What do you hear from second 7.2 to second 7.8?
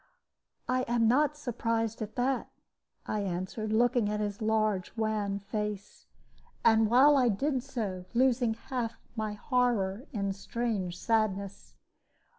did